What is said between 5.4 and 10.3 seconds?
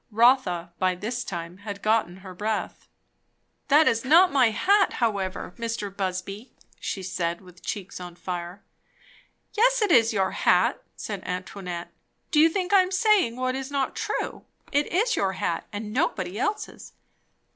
Mr. Busby," she said, with cheeks on fire. "Yes, it is